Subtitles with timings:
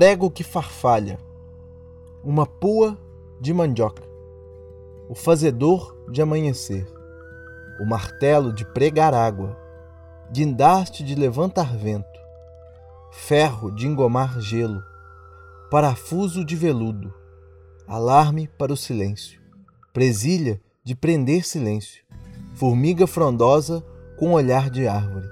[0.00, 1.18] prego que farfalha,
[2.24, 2.96] uma pua
[3.38, 4.02] de mandioca,
[5.10, 6.90] o fazedor de amanhecer,
[7.78, 9.54] o martelo de pregar água,
[10.32, 12.18] guindaste de levantar vento,
[13.12, 14.82] ferro de engomar gelo,
[15.70, 17.12] parafuso de veludo,
[17.86, 19.38] alarme para o silêncio,
[19.92, 22.02] presilha de prender silêncio,
[22.54, 23.84] formiga frondosa
[24.18, 25.28] com olhar de árvore,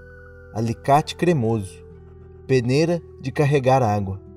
[0.53, 1.83] alicate cremoso,
[2.47, 4.28] peneira de carregar água,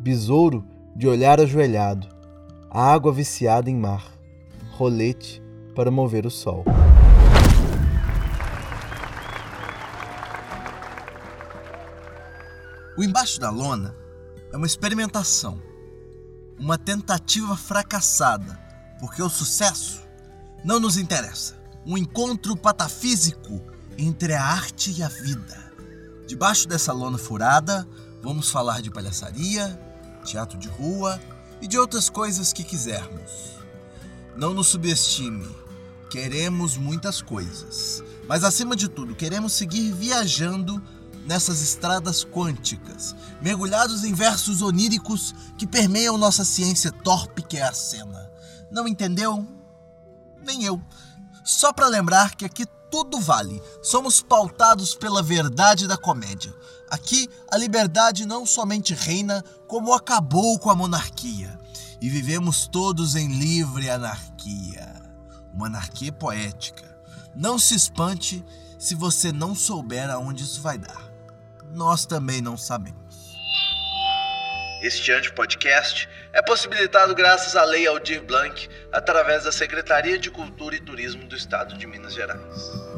[0.00, 0.64] besouro
[0.96, 2.08] de olhar ajoelhado,
[2.70, 4.10] água viciada em mar,
[4.70, 5.42] rolete
[5.74, 6.64] para mover o sol.
[12.96, 13.94] O Embaixo da Lona
[14.50, 15.60] é uma experimentação,
[16.58, 18.58] uma tentativa fracassada,
[18.98, 20.00] porque o sucesso
[20.64, 21.60] não nos interessa.
[21.84, 23.60] Um encontro patafísico
[23.98, 25.72] entre a arte e a vida.
[26.26, 27.86] Debaixo dessa lona furada,
[28.22, 29.78] vamos falar de palhaçaria,
[30.24, 31.20] teatro de rua
[31.60, 33.58] e de outras coisas que quisermos.
[34.36, 35.48] Não nos subestime.
[36.10, 40.82] Queremos muitas coisas, mas acima de tudo, queremos seguir viajando
[41.24, 47.72] nessas estradas quânticas, mergulhados em versos oníricos que permeiam nossa ciência torpe que é a
[47.72, 48.30] cena.
[48.70, 49.46] Não entendeu?
[50.44, 50.80] Nem eu.
[51.44, 53.62] Só para lembrar que aqui tudo vale.
[53.82, 56.54] Somos pautados pela verdade da comédia.
[56.90, 61.58] Aqui a liberdade não somente reina, como acabou com a monarquia.
[62.00, 65.00] E vivemos todos em livre anarquia.
[65.52, 66.98] Uma anarquia poética.
[67.34, 68.44] Não se espante
[68.78, 71.10] se você não souber aonde isso vai dar
[71.72, 73.36] nós também não sabemos.
[74.82, 80.80] Este anti-podcast é possibilitado graças à Lei Aldir Blanc, através da Secretaria de Cultura e
[80.80, 82.89] Turismo do Estado de Minas Gerais.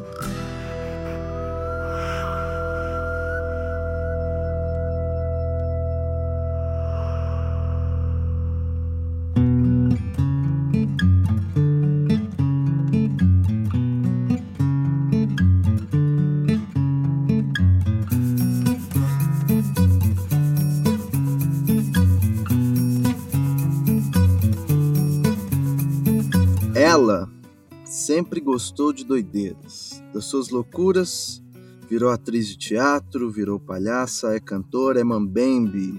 [27.86, 31.42] Sempre gostou de doideiras, das suas loucuras,
[31.88, 35.98] virou atriz de teatro, virou palhaça, é cantora, é mambembe,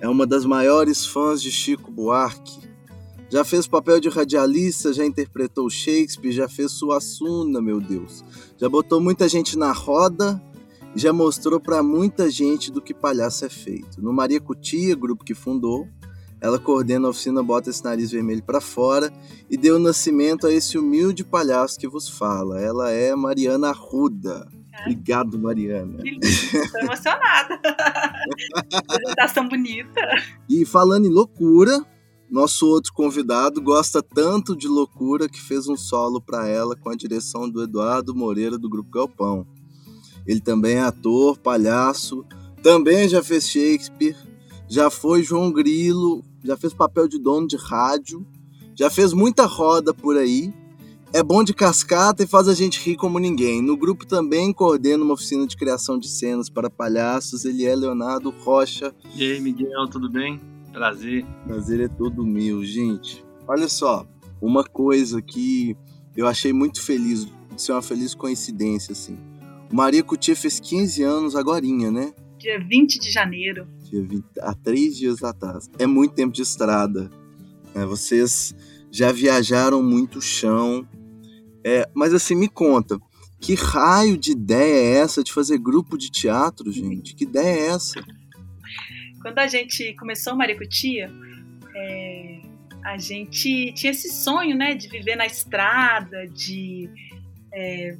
[0.00, 2.60] é uma das maiores fãs de Chico Buarque.
[3.28, 8.24] Já fez papel de radialista, já interpretou Shakespeare, já fez Suassuna, meu Deus.
[8.56, 10.40] Já botou muita gente na roda
[10.94, 14.00] e já mostrou para muita gente do que palhaço é feito.
[14.00, 15.88] No Maria Cutia, grupo que fundou,
[16.40, 19.12] ela coordena a oficina Bota esse Nariz Vermelho para Fora
[19.50, 22.60] e deu nascimento a esse humilde palhaço que vos fala.
[22.60, 24.48] Ela é Mariana Arruda.
[24.80, 26.02] Obrigado, Mariana.
[26.22, 27.60] Estou emocionada.
[28.72, 30.00] Apresentação bonita.
[30.48, 31.84] E falando em loucura,
[32.30, 36.94] nosso outro convidado gosta tanto de loucura que fez um solo para ela com a
[36.94, 39.46] direção do Eduardo Moreira do Grupo Galpão.
[40.26, 42.24] Ele também é ator, palhaço,
[42.62, 44.16] também já fez Shakespeare,
[44.68, 48.26] já foi João Grilo, já fez papel de dono de rádio,
[48.74, 50.52] já fez muita roda por aí.
[51.12, 53.60] É bom de cascata e faz a gente rir como ninguém.
[53.60, 57.44] No grupo também coordena uma oficina de criação de cenas para palhaços.
[57.44, 58.94] Ele é Leonardo Rocha.
[59.16, 60.40] E aí, Miguel, tudo bem?
[60.72, 61.26] Prazer.
[61.44, 63.24] Prazer é todo meu, gente.
[63.48, 64.06] Olha só,
[64.40, 65.76] uma coisa que
[66.16, 69.18] eu achei muito feliz, de ser uma feliz coincidência, assim.
[69.70, 72.12] O Maria Cutia fez 15 anos agorinha, né?
[72.40, 75.68] Dia 20 de janeiro dia 20, há três dias atrás.
[75.78, 77.10] É muito tempo de estrada.
[77.74, 78.54] É, vocês
[78.90, 80.88] já viajaram muito chão.
[81.64, 82.98] É, mas assim, me conta,
[83.40, 87.14] que raio de ideia é essa de fazer grupo de teatro, gente?
[87.14, 88.00] Que ideia é essa?
[89.20, 91.10] Quando a gente começou Maricutia,
[91.74, 92.40] é,
[92.84, 96.88] a gente tinha esse sonho, né, de viver na estrada, de
[97.52, 97.98] é,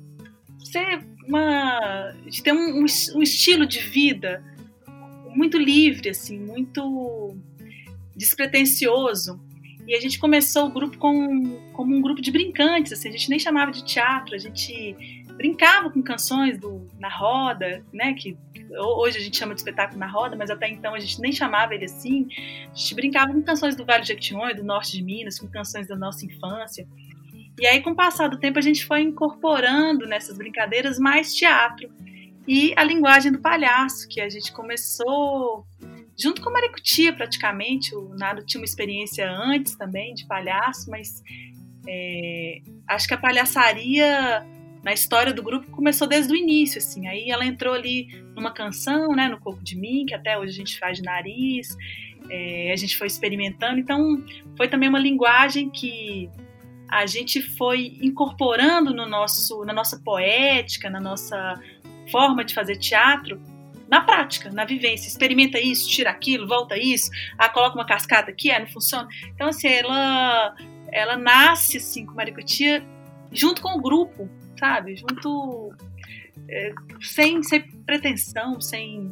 [0.64, 4.44] ser uma, de ter um, um, estilo de vida
[5.28, 7.36] muito livre, assim, muito
[8.16, 9.40] despretensioso.
[9.86, 13.30] E a gente começou o grupo com, como um grupo de brincantes, assim, a gente
[13.30, 18.36] nem chamava de teatro, a gente brincava com canções do Na Roda, né, que
[18.78, 21.74] hoje a gente chama de espetáculo na roda, mas até então a gente nem chamava
[21.74, 22.28] ele assim.
[22.70, 25.86] A gente brincava com canções do Vale de Jequitinhonha, do norte de Minas, com canções
[25.88, 26.86] da nossa infância.
[27.60, 31.90] E aí, com o passar do tempo, a gente foi incorporando nessas brincadeiras mais teatro
[32.48, 35.66] e a linguagem do palhaço, que a gente começou
[36.18, 37.94] junto com a Maricutia praticamente.
[37.94, 41.22] O Nado tinha uma experiência antes também de palhaço, mas
[41.86, 44.42] é, acho que a palhaçaria
[44.82, 47.06] na história do grupo começou desde o início, assim.
[47.06, 50.56] Aí ela entrou ali numa canção, né, no Coco de Mim, que até hoje a
[50.56, 51.76] gente faz de nariz.
[52.30, 54.24] É, a gente foi experimentando, então
[54.56, 56.30] foi também uma linguagem que
[56.90, 61.60] a gente foi incorporando no nosso, na nossa poética, na nossa
[62.10, 63.40] forma de fazer teatro,
[63.88, 65.08] na prática, na vivência.
[65.08, 69.08] Experimenta isso, tira aquilo, volta isso, ah, coloca uma cascata aqui, ah, não funciona.
[69.34, 70.54] Então, assim, ela,
[70.92, 72.84] ela nasce, assim, com Maricutia
[73.32, 74.28] junto com o grupo,
[74.58, 74.96] sabe?
[74.96, 75.72] Junto,
[76.48, 79.10] é, sem, sem pretensão, sem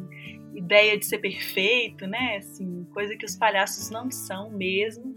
[0.53, 2.37] ideia de ser perfeito, né?
[2.37, 5.15] Assim, coisa que os palhaços não são mesmo.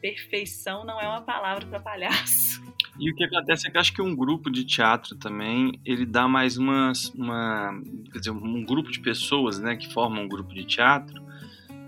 [0.00, 2.62] Perfeição não é uma palavra para palhaço.
[2.98, 6.28] E o que acontece é que acho que um grupo de teatro também, ele dá
[6.28, 7.80] mais uma, uma
[8.12, 11.22] quer dizer, um grupo de pessoas, né, que formam um grupo de teatro,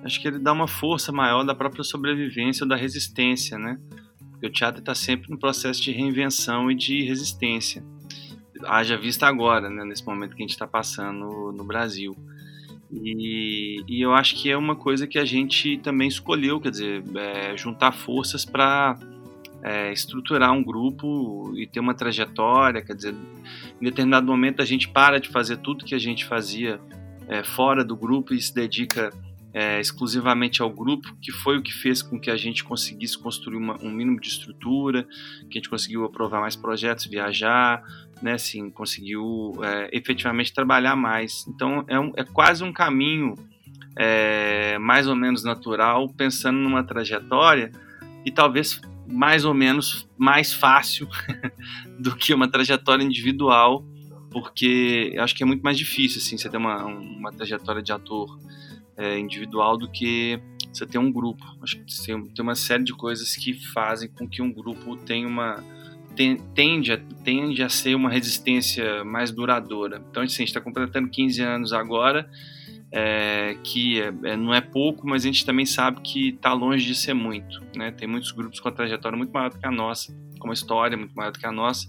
[0.05, 3.79] acho que ele dá uma força maior da própria sobrevivência, da resistência, né?
[4.31, 7.85] Porque o teatro está sempre no processo de reinvenção e de resistência.
[8.65, 12.17] Haja vista agora, né, nesse momento que a gente está passando no Brasil.
[12.93, 17.03] E, e, eu acho que é uma coisa que a gente também escolheu, quer dizer,
[17.17, 18.99] é, juntar forças para
[19.63, 23.15] é, estruturar um grupo e ter uma trajetória, quer dizer,
[23.81, 26.79] em determinado momento a gente para de fazer tudo que a gente fazia
[27.29, 29.11] é, fora do grupo e se dedica
[29.55, 33.57] é, exclusivamente ao grupo, que foi o que fez com que a gente conseguisse construir
[33.57, 35.05] uma, um mínimo de estrutura,
[35.51, 37.83] que a gente conseguiu aprovar mais projetos, viajar,
[38.23, 41.47] né, assim, conseguiu é, efetivamente trabalhar mais.
[41.49, 43.35] Então é, um, é quase um caminho
[43.97, 47.71] é, mais ou menos natural, pensando numa trajetória
[48.25, 51.07] e talvez mais ou menos mais fácil
[51.99, 53.85] do que uma trajetória individual,
[54.31, 58.39] porque acho que é muito mais difícil assim, você ter uma, uma trajetória de ator
[58.97, 60.41] é, individual do que
[60.73, 61.45] você ter um grupo.
[61.63, 65.27] Acho que tem, tem uma série de coisas que fazem com que um grupo tenha
[65.27, 65.63] uma
[66.55, 70.03] tende a, tende a ser uma resistência mais duradoura.
[70.11, 72.29] Então, assim, a gente está completando 15 anos agora
[72.93, 76.85] é, que é, é, não é pouco, mas a gente também sabe que está longe
[76.85, 77.63] de ser muito.
[77.75, 77.91] Né?
[77.91, 80.97] Tem muitos grupos com a trajetória muito maior do que a nossa, com uma história
[80.97, 81.89] muito maior do que a nossa,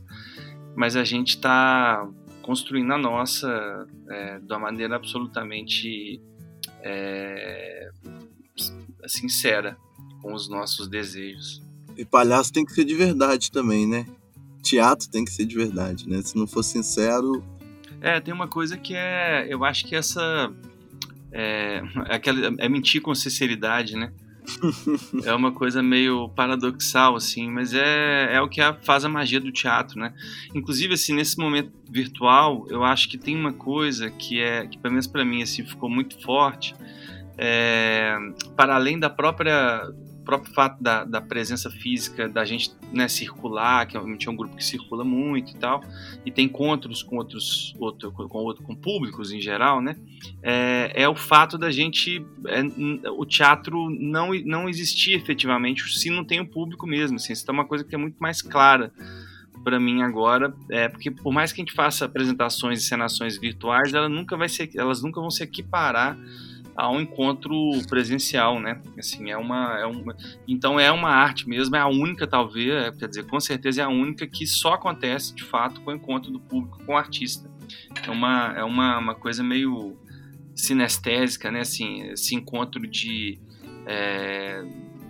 [0.75, 2.07] mas a gente está
[2.41, 6.21] construindo a nossa é, de uma maneira absolutamente
[6.83, 7.89] é,
[9.07, 9.77] sincera
[10.21, 11.61] com os nossos desejos.
[11.97, 14.05] E palhaço tem que ser de verdade também, né?
[14.61, 16.21] Teatro tem que ser de verdade, né?
[16.21, 17.43] Se não for sincero.
[18.01, 19.45] É, tem uma coisa que é.
[19.49, 20.51] Eu acho que essa
[21.33, 21.83] é, é,
[22.15, 24.13] aquela, é mentir com sinceridade, né?
[25.23, 29.51] É uma coisa meio paradoxal, assim, mas é, é o que faz a magia do
[29.51, 30.13] teatro, né?
[30.53, 34.93] Inclusive, assim, nesse momento virtual, eu acho que tem uma coisa que é, que pelo
[34.93, 36.75] menos para mim, assim, ficou muito forte,
[37.37, 38.15] é,
[38.55, 39.91] para além da própria
[40.23, 44.55] próprio fato da, da presença física, da gente né, circular, que é é um grupo
[44.55, 45.83] que circula muito e tal,
[46.25, 49.95] e tem encontros com outros, outro, com, outro, com públicos em geral, né?
[50.41, 52.61] É, é o fato da gente, é,
[53.09, 57.51] o teatro não, não existir efetivamente se não tem o público mesmo, assim, isso é
[57.51, 58.91] uma coisa que é muito mais clara
[59.63, 63.93] para mim agora, é porque por mais que a gente faça apresentações e cenações virtuais,
[63.93, 66.17] ela nunca vai ser, elas nunca vão se equiparar
[66.75, 67.53] a um encontro
[67.87, 68.81] presencial, né?
[68.97, 70.15] Assim, é uma, é uma,
[70.47, 73.85] então é uma arte mesmo, é a única talvez, é, quer dizer, com certeza é
[73.85, 77.49] a única que só acontece de fato com o encontro do público com o artista.
[78.05, 79.97] É uma, é uma, uma coisa meio
[80.55, 81.61] sinestésica, né?
[81.61, 83.39] Assim, esse encontro de
[83.85, 84.63] é,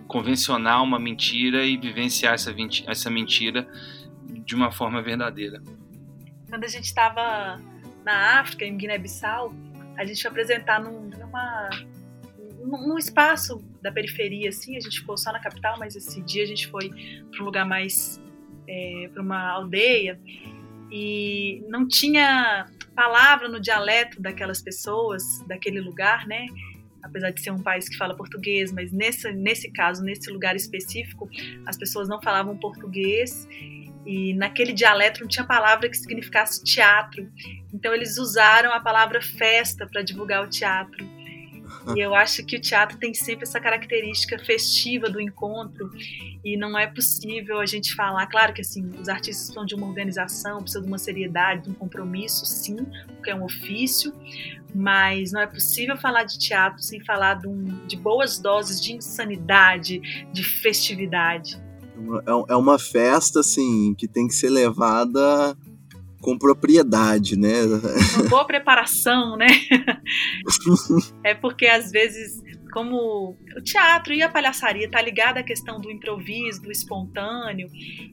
[0.08, 2.54] convencionar uma mentira e vivenciar essa,
[2.88, 3.68] essa mentira
[4.46, 5.62] de uma forma verdadeira.
[6.50, 7.60] Quando a gente estava
[8.06, 9.54] na África, em Guiné-Bissau,
[9.98, 11.70] a gente foi apresentar num, numa,
[12.64, 16.48] num espaço da periferia, assim, a gente ficou só na capital, mas esse dia a
[16.48, 16.90] gente foi
[17.32, 18.22] para um lugar mais,
[18.68, 20.20] é, para uma aldeia,
[20.92, 26.46] e não tinha palavra no dialeto daquelas pessoas, daquele lugar, né?
[27.02, 31.28] Apesar de ser um país que fala português, mas nesse, nesse caso, nesse lugar específico,
[31.66, 33.48] as pessoas não falavam português
[34.06, 37.30] e naquele dialeto não tinha palavra que significasse teatro.
[37.74, 41.06] Então eles usaram a palavra festa para divulgar o teatro.
[41.96, 45.90] E eu acho que o teatro tem sempre essa característica festiva do encontro
[46.44, 49.88] e não é possível a gente falar, claro que assim, os artistas precisam de uma
[49.88, 52.78] organização, precisam de uma seriedade, de um compromisso, sim,
[53.16, 54.14] porque é um ofício,
[54.74, 58.94] mas não é possível falar de teatro sem falar de, um, de boas doses de
[58.94, 60.00] insanidade,
[60.32, 61.62] de festividade.
[62.26, 65.56] É, é uma festa, assim, que tem que ser levada
[66.22, 67.64] com propriedade, né?
[68.16, 69.48] Uma boa preparação, né?
[71.24, 75.92] é porque às vezes, como o teatro e a palhaçaria tá ligada à questão do
[75.92, 77.70] improviso, do espontâneo,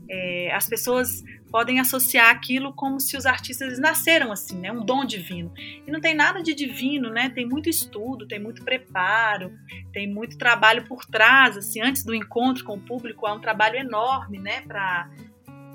[0.08, 4.70] é, as pessoas podem associar aquilo como se os artistas nasceram assim, né?
[4.72, 5.52] Um dom divino.
[5.56, 7.30] E não tem nada de divino, né?
[7.30, 9.52] Tem muito estudo, tem muito preparo,
[9.92, 13.76] tem muito trabalho por trás, assim, antes do encontro com o público, há um trabalho
[13.76, 15.08] enorme, né, para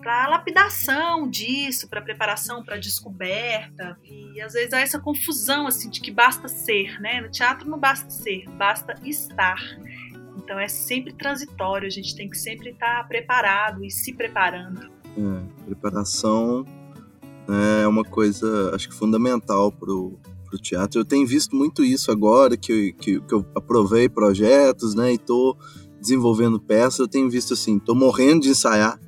[0.01, 3.97] para lapidação disso, para preparação, para descoberta.
[4.03, 7.21] E às vezes há essa confusão assim de que basta ser, né?
[7.21, 9.59] No teatro não basta ser, basta estar.
[10.37, 14.94] Então é sempre transitório, a gente tem que sempre estar preparado e se preparando.
[15.17, 16.65] É, preparação
[17.47, 20.99] é uma coisa, acho que fundamental pro, pro teatro.
[20.99, 25.55] Eu tenho visto muito isso agora, que, que, que eu aprovei projetos, né, e tô
[25.99, 28.99] desenvolvendo peças, eu tenho visto assim, tô morrendo de ensaiar,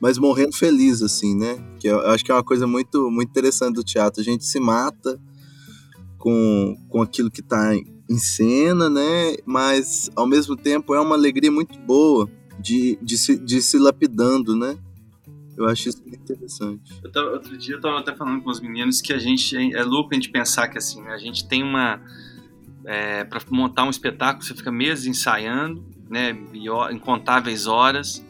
[0.00, 3.74] mas morrendo feliz, assim, né, que eu acho que é uma coisa muito, muito interessante
[3.74, 5.20] do teatro, a gente se mata
[6.18, 11.50] com, com aquilo que tá em cena, né, mas ao mesmo tempo é uma alegria
[11.50, 12.28] muito boa
[12.58, 14.78] de, de, se, de se lapidando, né,
[15.60, 17.00] eu acho isso muito interessante.
[17.12, 20.10] Tava, outro dia eu estava até falando com os meninos que a gente é louco
[20.12, 22.00] a gente pensar que assim, a gente tem uma
[22.84, 26.36] é, para montar um espetáculo você fica meses ensaiando, né,
[26.90, 28.24] incontáveis horas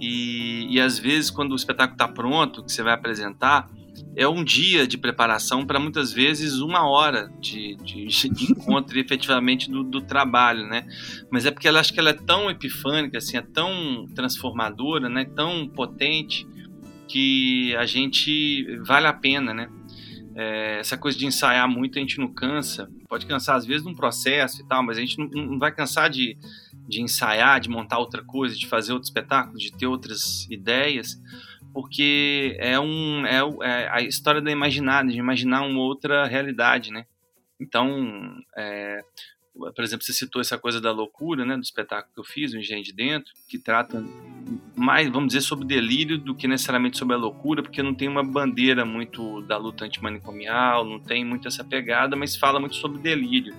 [0.00, 3.68] e, e às vezes quando o espetáculo está pronto que você vai apresentar
[4.14, 9.70] é um dia de preparação para muitas vezes uma hora de, de, de encontro efetivamente
[9.70, 10.86] do, do, trabalho, né?
[11.30, 15.24] Mas é porque ela acho que ela é tão epifânica, assim, é tão transformadora, né?
[15.24, 16.46] Tão potente
[17.08, 19.68] que a gente vale a pena, né?
[20.36, 22.88] É, essa coisa de ensaiar muito a gente não cansa.
[23.08, 26.08] Pode cansar às vezes num processo e tal, mas a gente não, não vai cansar
[26.08, 26.38] de,
[26.86, 31.20] de ensaiar, de montar outra coisa, de fazer outro espetáculo, de ter outras ideias,
[31.72, 37.04] porque é um é, é a história da imaginar, de imaginar uma outra realidade, né?
[37.60, 39.00] Então, é,
[39.52, 42.58] por exemplo, você citou essa coisa da loucura, né, do espetáculo que eu fiz, o
[42.58, 44.04] Engenho de Dentro, que trata
[44.76, 48.22] mais, vamos dizer, sobre delírio do que necessariamente sobre a loucura, porque não tem uma
[48.22, 53.54] bandeira muito da luta antimanicomial, não tem muito essa pegada, mas fala muito sobre delírio.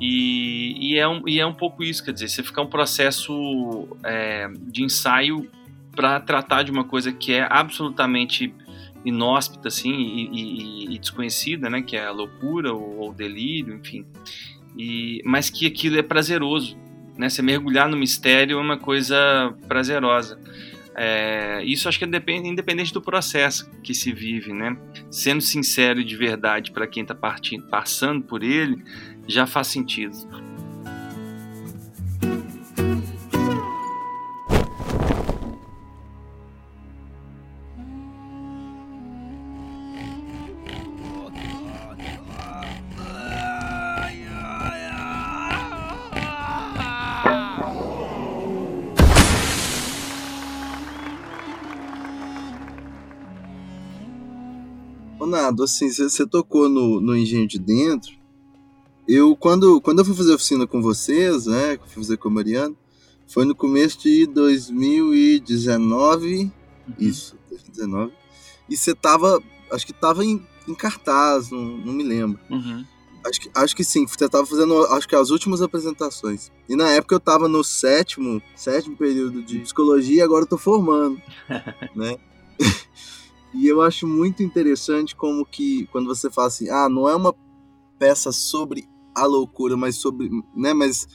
[0.00, 3.88] E, e, é, um, e é um pouco isso, quer dizer, você fica um processo
[4.02, 5.48] é, de ensaio
[5.94, 8.52] para tratar de uma coisa que é absolutamente
[9.04, 14.04] inóspita assim e, e, e, desconhecida, né, que é a loucura ou, o delírio, enfim
[14.76, 16.76] e, mas que aquilo é prazeroso.
[17.16, 17.28] Né?
[17.28, 20.38] Você mergulhar no mistério é uma coisa prazerosa.
[20.96, 24.76] É, isso acho que é independente do processo que se vive, né?
[25.10, 27.16] Sendo sincero e de verdade para quem está
[27.68, 28.82] passando por ele,
[29.26, 30.14] já faz sentido.
[55.24, 58.12] Ronaldo, assim, você tocou no, no engenho de dentro.
[59.08, 62.74] Eu, quando, quando eu fui fazer oficina com vocês, né, fui fazer com a Mariana,
[63.26, 66.50] foi no começo de 2019, uhum.
[66.98, 68.12] isso, 2019,
[68.68, 72.38] e você tava, acho que tava em, em cartaz, não, não me lembro.
[72.50, 72.84] Uhum.
[73.26, 76.52] Acho que, acho que sim, você tava fazendo, acho que as últimas apresentações.
[76.68, 80.58] E na época eu tava no sétimo, sétimo período de psicologia e agora eu tô
[80.58, 81.18] formando,
[81.96, 82.18] né?
[83.54, 87.34] E eu acho muito interessante como que quando você fala assim, ah, não é uma
[87.98, 91.06] peça sobre a loucura, mas sobre, né, mas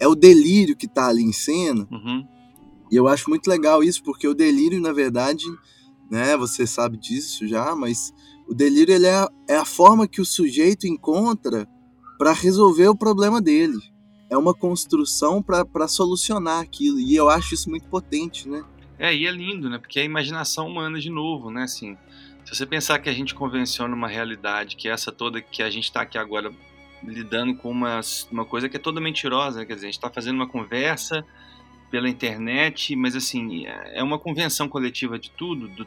[0.00, 1.86] é o delírio que tá ali em cena.
[1.90, 2.26] Uhum.
[2.90, 5.44] E eu acho muito legal isso, porque o delírio, na verdade,
[6.10, 8.12] né, você sabe disso já, mas
[8.48, 11.68] o delírio ele é, é a forma que o sujeito encontra
[12.18, 13.78] para resolver o problema dele.
[14.30, 16.98] É uma construção para solucionar aquilo.
[16.98, 18.64] E eu acho isso muito potente, né?
[18.98, 19.78] É, e é lindo, né?
[19.78, 21.64] Porque é a imaginação humana de novo, né?
[21.64, 21.96] Assim,
[22.44, 25.70] se você pensar que a gente convenciona uma realidade, que é essa toda que a
[25.70, 26.52] gente está aqui agora
[27.02, 28.00] lidando com uma,
[28.30, 29.66] uma coisa que é toda mentirosa, né?
[29.66, 31.24] quer dizer, a gente está fazendo uma conversa
[31.90, 35.86] pela internet, mas assim, é uma convenção coletiva de tudo, do,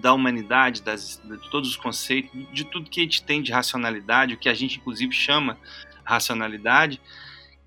[0.00, 4.34] da humanidade, das, de todos os conceitos, de tudo que a gente tem de racionalidade,
[4.34, 5.56] o que a gente inclusive chama
[6.04, 7.00] racionalidade,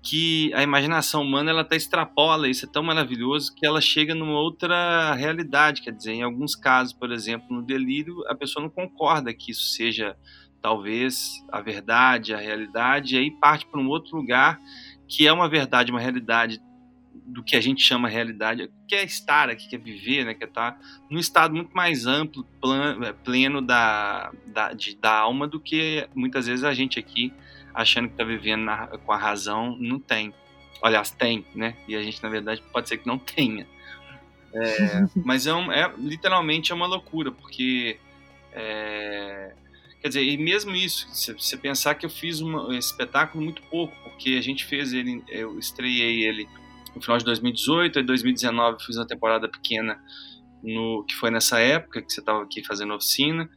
[0.02, 4.40] que a imaginação humana ela até extrapola isso, é tão maravilhoso que ela chega numa
[4.40, 9.34] outra realidade, quer dizer, em alguns casos, por exemplo, no delírio, a pessoa não concorda
[9.34, 10.16] que isso seja
[10.62, 14.58] talvez a verdade, a realidade, e aí parte para um outro lugar
[15.06, 16.62] que é uma verdade, uma realidade
[17.12, 20.44] do que a gente chama realidade, que é estar aqui, que é viver, né, que
[20.44, 20.78] é estar
[21.10, 22.46] num estado muito mais amplo,
[23.24, 27.32] pleno da, da, de, da alma do que muitas vezes a gente aqui
[27.74, 30.34] achando que está vivendo na, com a razão, não tem.
[30.82, 31.76] Aliás, tem, né?
[31.86, 33.66] E a gente, na verdade, pode ser que não tenha.
[34.52, 37.98] É, mas é, um, é, literalmente é uma loucura, porque
[38.52, 39.54] é,
[40.00, 43.94] quer dizer, e mesmo isso, se você pensar que eu fiz um espetáculo muito pouco,
[44.02, 46.48] porque a gente fez ele, eu estreiei ele
[46.94, 50.02] no final de 2018, em 2019 fiz uma temporada pequena
[50.62, 53.48] no que foi nessa época que você estava aqui fazendo oficina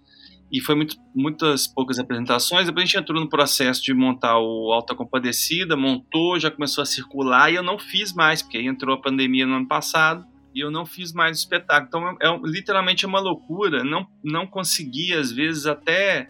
[0.53, 2.67] e foi muito, muitas poucas apresentações.
[2.67, 6.85] Depois a gente entrou no processo de montar o Alta Compadecida, montou, já começou a
[6.85, 10.59] circular e eu não fiz mais, porque aí entrou a pandemia no ano passado e
[10.59, 11.87] eu não fiz mais o espetáculo.
[11.87, 13.83] Então, é, é literalmente é uma loucura.
[13.83, 16.29] Não, não consegui, às vezes, até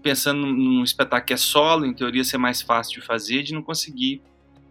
[0.00, 3.62] pensando num espetáculo que é solo, em teoria ser mais fácil de fazer, de não
[3.62, 4.22] conseguir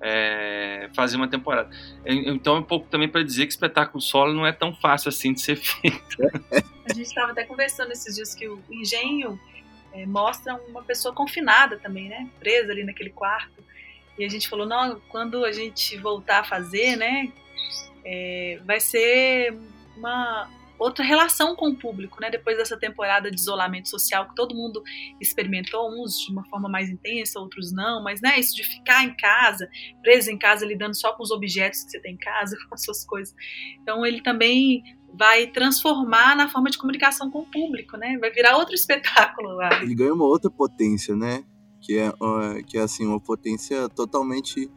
[0.01, 1.69] é, fazer uma temporada.
[2.05, 5.33] Então, é um pouco também para dizer que espetáculo solo não é tão fácil assim
[5.33, 6.17] de ser feito.
[6.85, 9.39] A gente estava até conversando esses dias que o engenho
[9.93, 12.27] é, mostra uma pessoa confinada também, né?
[12.39, 13.63] Presa ali naquele quarto.
[14.17, 17.31] E a gente falou, não, quando a gente voltar a fazer, né?
[18.03, 19.57] É, vai ser
[19.95, 22.29] uma, outra relação com o público, né?
[22.29, 24.81] Depois dessa temporada de isolamento social que todo mundo
[25.19, 29.15] experimentou, uns de uma forma mais intensa, outros não, mas né, isso de ficar em
[29.15, 29.69] casa,
[30.01, 32.83] preso em casa, lidando só com os objetos que você tem em casa, com as
[32.83, 33.35] suas coisas.
[33.81, 34.81] Então ele também
[35.13, 38.17] vai transformar na forma de comunicação com o público, né?
[38.17, 39.83] Vai virar outro espetáculo lá.
[39.83, 41.43] Ele ganha uma outra potência, né?
[41.81, 42.11] Que é,
[42.67, 44.69] que é assim, uma potência totalmente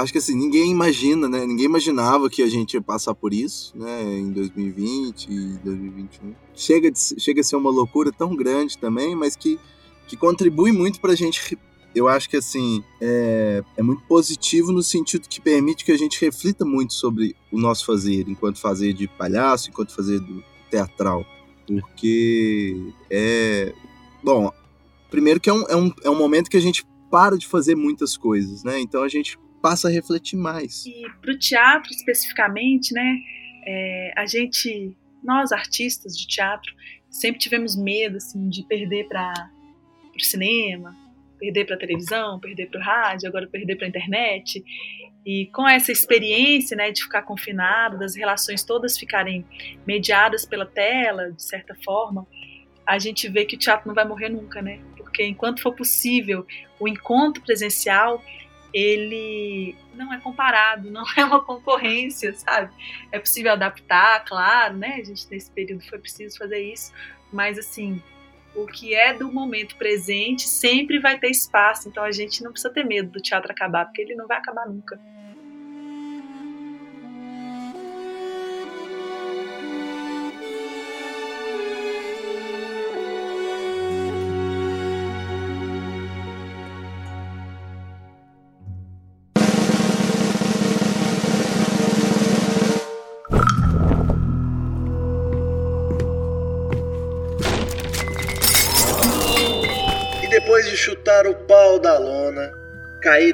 [0.00, 1.46] acho que assim, ninguém imagina, né?
[1.46, 4.18] Ninguém imaginava que a gente ia passar por isso, né?
[4.18, 6.34] Em 2020 e 2021.
[6.54, 9.58] Chega, de, chega a ser uma loucura tão grande também, mas que,
[10.06, 11.58] que contribui muito pra gente.
[11.94, 16.20] Eu acho que assim, é, é muito positivo no sentido que permite que a gente
[16.20, 21.24] reflita muito sobre o nosso fazer, enquanto fazer de palhaço, enquanto fazer do teatral.
[21.66, 23.74] Porque é.
[24.22, 24.52] Bom,
[25.10, 27.74] primeiro que é um, é um, é um momento que a gente para de fazer
[27.74, 28.78] muitas coisas, né?
[28.80, 30.86] Então a gente passa a refletir mais.
[30.86, 33.18] E para o teatro especificamente, né,
[33.66, 36.72] é, a gente, nós artistas de teatro,
[37.10, 39.50] sempre tivemos medo assim, de perder para
[40.16, 40.96] o cinema,
[41.36, 44.64] perder para a televisão, perder para o rádio, agora perder para a internet.
[45.26, 49.44] E com essa experiência né, de ficar confinado, das relações todas ficarem
[49.84, 52.24] mediadas pela tela, de certa forma,
[52.86, 54.78] a gente vê que o teatro não vai morrer nunca, né?
[54.96, 56.46] Porque enquanto for possível
[56.78, 58.22] o encontro presencial,
[58.72, 62.72] ele não é comparado, não é uma concorrência, sabe?
[63.10, 64.96] É possível adaptar, claro, né?
[65.00, 66.92] A gente nesse período foi preciso fazer isso,
[67.32, 68.02] mas assim,
[68.54, 72.72] o que é do momento presente sempre vai ter espaço, então a gente não precisa
[72.72, 74.98] ter medo do teatro acabar, porque ele não vai acabar nunca.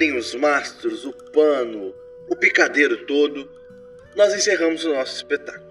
[0.02, 1.94] Caírem os mastros, o pano,
[2.28, 3.48] o picadeiro todo,
[4.16, 5.70] nós encerramos o nosso espetáculo.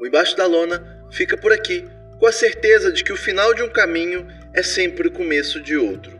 [0.00, 1.84] O Embaixo da Lona fica por aqui,
[2.18, 5.76] com a certeza de que o final de um caminho é sempre o começo de
[5.76, 6.18] outro.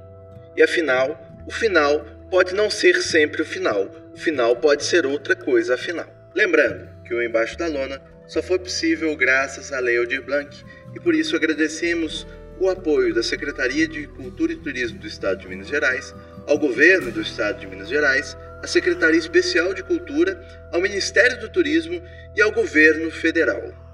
[0.55, 5.35] E afinal, o final pode não ser sempre o final, o final pode ser outra
[5.35, 6.09] coisa afinal.
[6.35, 10.63] Lembrando que o Embaixo da Lona só foi possível graças à Lei Aldir Blanc
[10.95, 12.27] e por isso agradecemos
[12.61, 16.15] o apoio da Secretaria de Cultura e Turismo do Estado de Minas Gerais,
[16.47, 20.41] ao Governo do Estado de Minas Gerais, à Secretaria Especial de Cultura,
[20.73, 22.03] ao Ministério do Turismo
[22.35, 23.90] e ao Governo Federal.